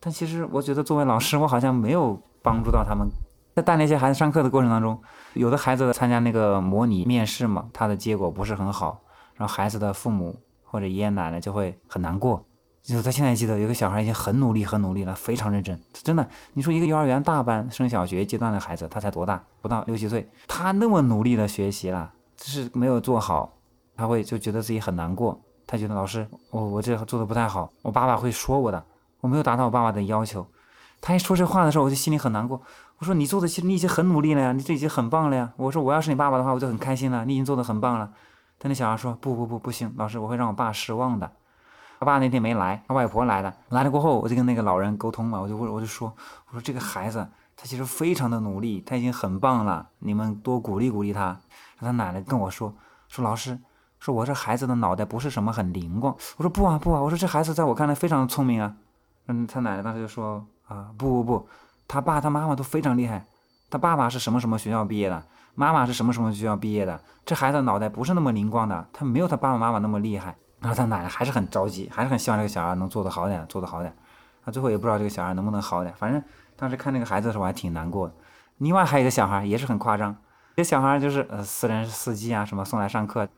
[0.00, 3.08] 但其实我觉得，作为老师，我好像没有帮助到他们。
[3.54, 5.00] 在带那些孩子上课的过程当中，
[5.32, 9.00] 有的孩子参加那个模拟面试嘛，他的结果不是很好，
[9.34, 12.44] 然后孩子的父母或者爷爷奶奶就会很难过。
[12.82, 15.80] 就他现在记得，有个小孩已经很努力、很努力了，非常认真。
[15.92, 19.42] 真的，你说一个幼儿园大班升小学阶段的孩子，他才多大？
[19.60, 23.52] 不到六七岁，他那么努力的学习了，只是没有做好，
[23.96, 25.40] 他会就觉得自己很难过。
[25.66, 28.84] 他觉得老师，我我这做的不太好，我爸爸会说我的。
[29.26, 30.46] 我没有达到我爸爸的要求，
[31.00, 32.62] 他一说这话的时候，我就心里很难过。
[32.98, 35.52] 我说你做的其实你已经很努力了呀，你这已经很棒了呀。
[35.56, 38.12] 我说我要是你爸爸的话，我就很开心了，你已经做的很棒了。
[38.58, 41.30] 但那小孩说不不不不行，老师我会让我爸失望的。
[41.98, 43.52] 他爸那天没来，他外婆来了。
[43.70, 46.14] 来了过后，我就跟那个老人沟通嘛，我就问我就说
[46.48, 51.36] 我说这个孩子他其实非常的努力，他已经很棒了，你们多鼓励鼓励他。
[51.80, 52.72] 他奶奶跟我说
[53.08, 53.58] 说老师
[53.98, 56.14] 说我这孩子的脑袋不是什么很灵光。
[56.38, 58.74] 我说不啊不啊，我说这孩子在我看来非常聪明啊。
[59.26, 61.48] 嗯，他奶奶当时就说啊，不不不，
[61.86, 63.24] 他爸他妈妈都非常厉害，
[63.70, 65.22] 他爸爸是什么什么学校毕业的，
[65.54, 70.36] 妈妈是什么什么学校毕业的，这孩子脑袋不是那么灵光的，他没有他爸爸妈妈那么厉害。
[70.58, 73.94] 然后他奶奶还是很着急，还是很希望这个小孩能做得好点，做得好点。
[74.42, 76.20] 他最后也不知道这个小孩能不能好点，反正
[76.56, 78.14] 当时看那个孩子的时候还挺难过的。
[78.56, 80.16] 另外还有一个小孩也是很夸张，
[80.56, 83.28] 这小孩就是呃私人司机啊什么送来上课，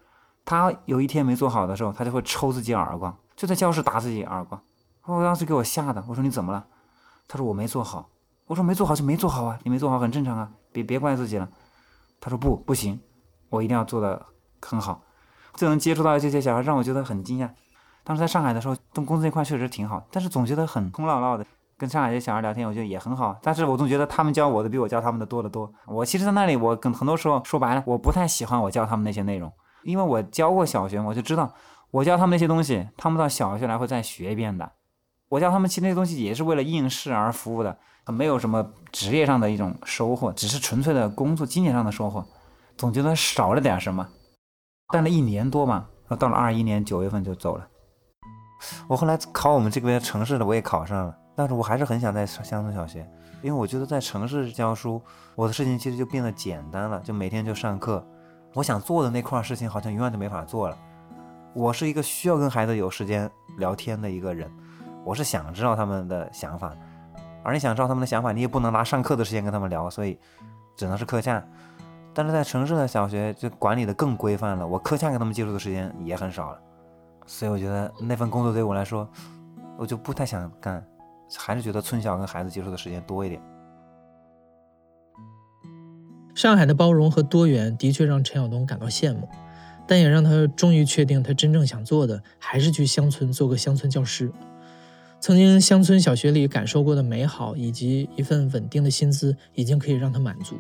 [0.44, 4.62] 他有一天没做好的时候，他就会抽自己耳光，就在教室打自己耳光。
[5.16, 6.66] 我当时给我吓的，我说你怎么了？
[7.26, 8.08] 他说我没做好。
[8.46, 11.48] 我说没做好就没做好啊，你没做好很正常啊，别别怪自己了。
[12.20, 12.98] 他说不不行，
[13.50, 14.24] 我一定要做的
[14.60, 15.02] 很好。
[15.54, 17.50] 就能接触到这些小孩，让我觉得很惊讶。
[18.04, 21.44] 当时在上海的时候，动工资这块确实挺好，但是总觉得很空落落的。
[21.76, 25.70] 跟上海这些小孩聊天，我觉得也很好，但是我总觉得他们教我的比我教他们的多得多。
[25.86, 29.52] 我其实，在那里，我跟很多时候说白了，我不太喜欢我教他们那些内容，
[29.84, 31.52] 因为我教过小学，我就知道
[31.90, 34.72] 我教他们那些东西，他们到小学来会再学一遍的。
[35.28, 37.76] 我教他们其实那些东西也是为了应试而服务的，
[38.06, 42.24] 没有什么职业上的一种收获，只是纯粹的工作经验上的收获，
[42.76, 44.08] 总觉得少了点什么。
[44.88, 45.86] 干了一年多嘛，
[46.18, 47.68] 到了二一年九月份就走了。
[48.88, 53.06] 我后来考我们这边城市的我也考上了，但是我还是很想在乡村小学，
[53.42, 55.00] 因为我觉得在城市教书，
[55.34, 58.02] 我的事情其实就变得简单了，就每天就上课，
[58.54, 60.78] 我想做的那块事情好像永远都没法做了。
[61.54, 64.50] 我是一个需要跟孩子有时间聊天的一个人。
[65.08, 66.76] 我是想知道他们的想法，
[67.42, 70.18] 而你想知道他们的想法，你也不能拿上课的时间跟他们聊，所以
[70.76, 71.42] 只能是课下。
[72.12, 76.60] 但是在城市的小学就管理的更规范了，我课下跟他们接触的时间也很少了，
[77.24, 79.08] 所以我觉得那份工作对我来说，
[79.78, 80.84] 我就不太想干，
[81.38, 83.40] 还是觉得村小跟孩子接触的时间多一点。
[86.34, 89.26] 上海的包容和多元的确让陈晓东感到羡慕，
[89.86, 94.30] 但也让他终于确定，他真正想做的还是去乡村做个乡村教师。
[95.20, 100.56] 曾经乡村小学里感受过的美好，以及一份稳定的薪资，已经可以让他满足。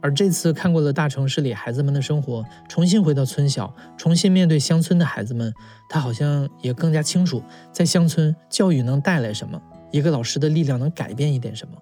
[0.00, 5.54] 而这次看过了大城市里孩子们的生活，重新回到村小，重新面对乡村的孩子们，
[5.88, 7.42] 他好像也更加清楚，
[7.72, 9.58] 在乡村教育能带来什么，
[9.90, 11.74] 一个老师的力量能改变一点什么。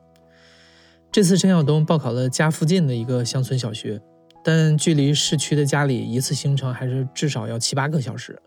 [1.11, 4.01] 这次陈晓东报考了家附近的一个乡村小学，
[4.45, 8.41] 但距离市区的家里一次行程还是至少要七八个小时。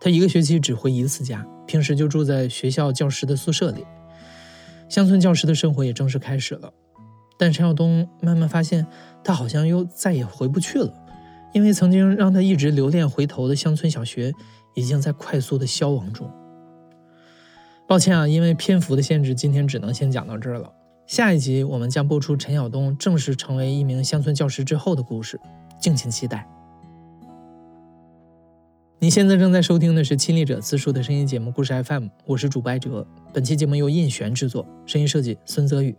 [0.00, 3.84] 他一个学期只回一次家，平时就住在学校教师的宿舍里。
[4.88, 6.72] 乡村教师的生活也正式开始了，
[7.38, 8.86] 但陈晓东慢慢发现，
[9.22, 10.92] 他好像又再也回不去了，
[11.52, 14.32] 因为曾经让他一直留恋回头的乡村小学，
[14.74, 16.30] 已经在快速的消亡中。
[17.86, 20.72] 抱歉啊，因为篇幅的限制，今天只能先讲到这儿了。
[21.06, 25.40] 下一集我们将播出陈晓东正式成为一名乡村教师之后的故事，
[25.80, 26.46] 敬请期待。
[29.00, 33.06] 你现在正在收听的是亲历者自述的声音节目《故事 FM》，我是主播艾哲。
[33.32, 35.94] 本期节目由印璇制作，声音设计孙泽宇。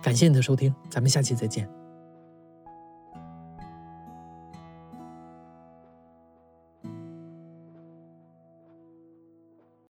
[0.00, 1.68] 感谢你的收听，咱们下期再见。